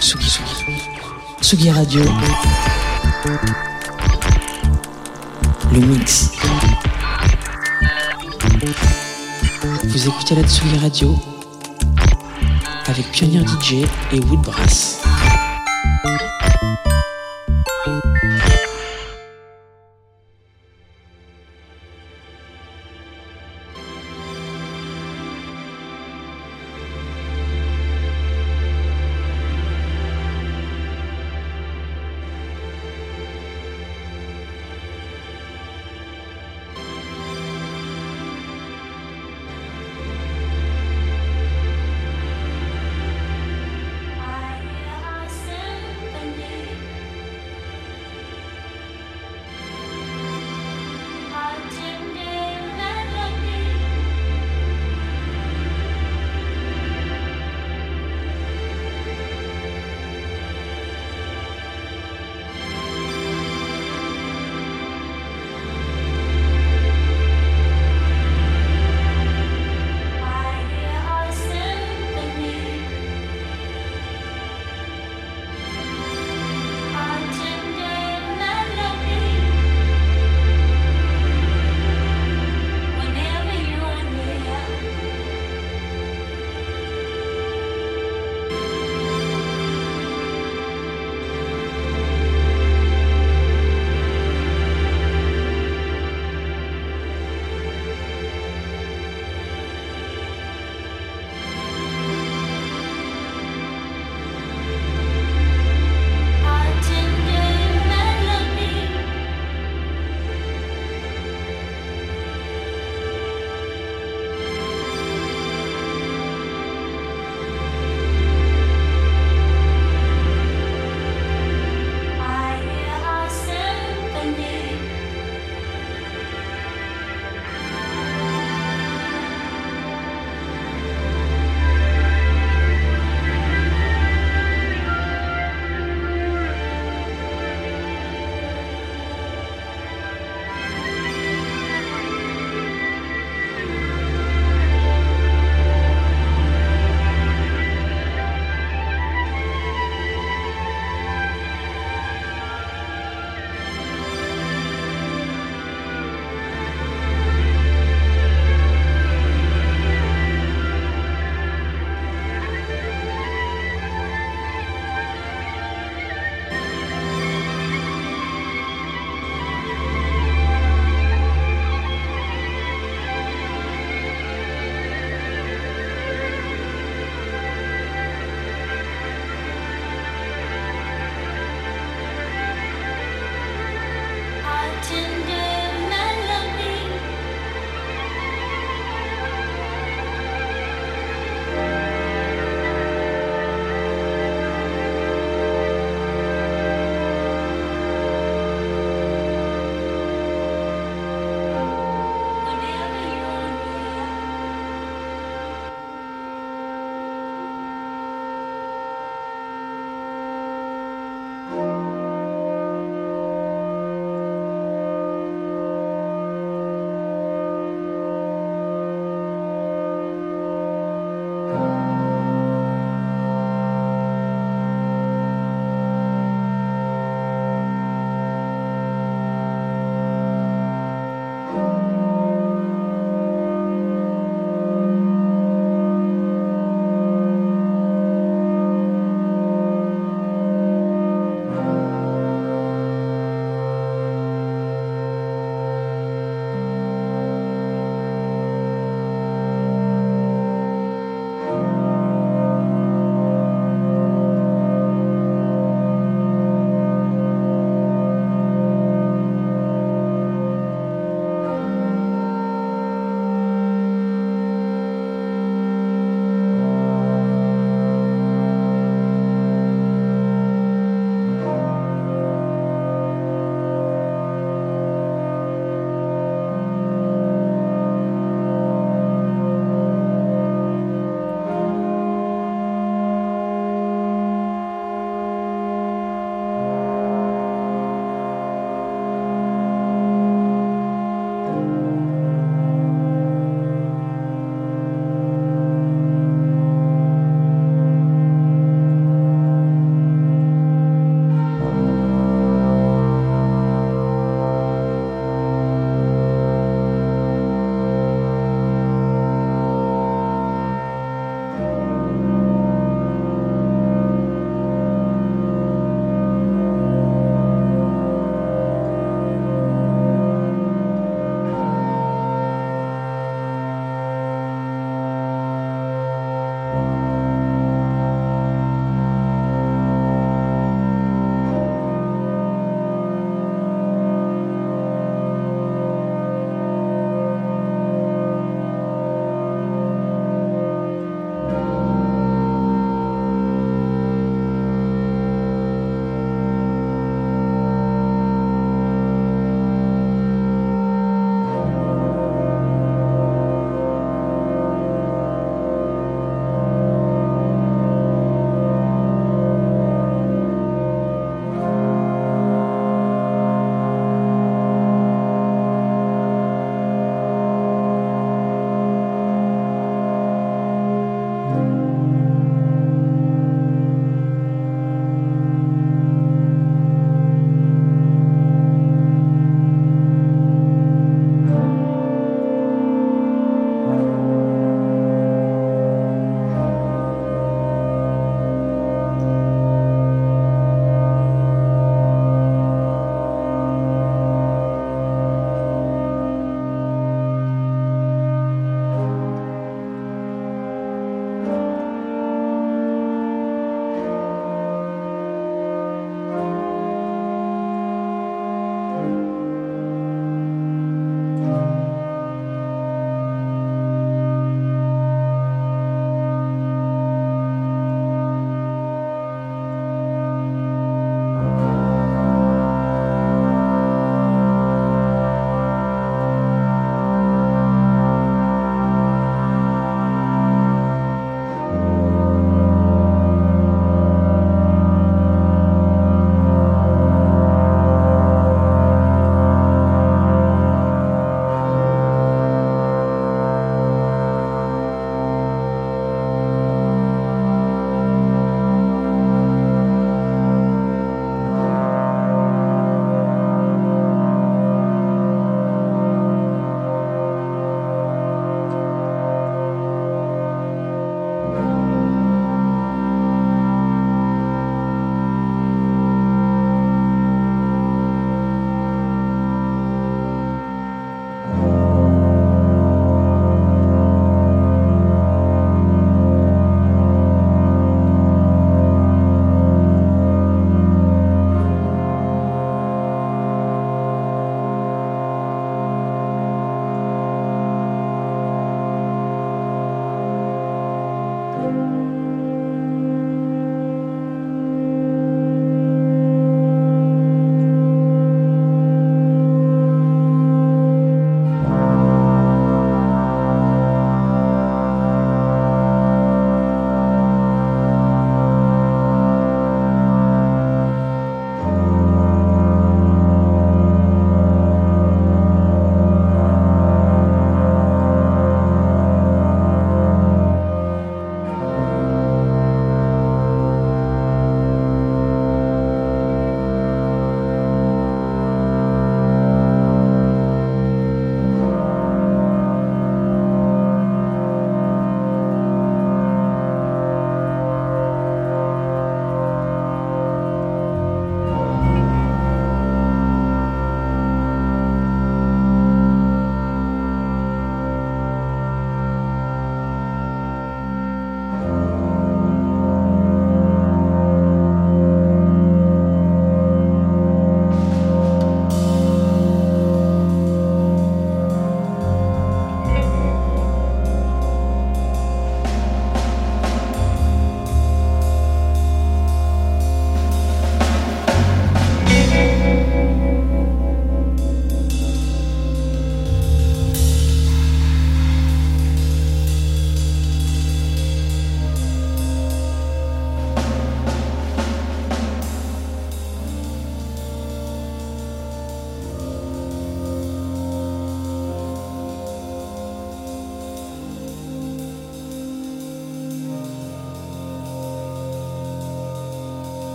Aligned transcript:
Tsugi, 0.00 0.28
Tsugi. 0.28 0.82
Tsugi 1.40 1.70
Radio. 1.70 2.04
Le 5.72 5.80
mix. 5.80 6.30
Vous 9.84 10.08
écoutez 10.08 10.34
la 10.34 10.42
Tsugi 10.42 10.78
Radio 10.78 11.18
avec 12.86 13.10
Pionnier 13.12 13.44
DJ 13.46 13.84
et 14.12 14.20
Woodbrass. 14.20 15.11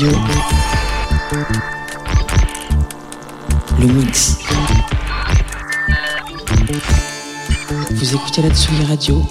Radio. 0.00 0.18
Le 3.78 3.86
mix. 3.86 4.38
Vous 7.90 8.14
écoutez 8.14 8.42
la 8.42 8.50
Tsugi 8.50 8.84
Radio 8.84 9.22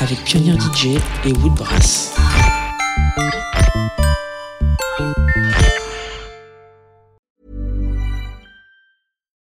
avec 0.00 0.24
Pioneer 0.24 0.58
DJ 0.58 0.98
et 1.24 1.32
Woodbrass. 1.34 2.14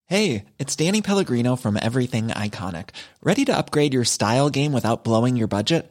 Hey, 0.09 0.45
it's 0.59 0.77
Danny 0.77 1.01
Pellegrino 1.01 1.57
from 1.57 1.79
Everything 1.81 2.29
Iconic. 2.29 2.91
Ready 3.23 3.45
to 3.47 3.57
upgrade 3.57 3.95
your 3.95 4.05
style 4.05 4.51
game 4.51 4.73
without 4.73 5.03
blowing 5.03 5.37
your 5.37 5.49
budget? 5.49 5.91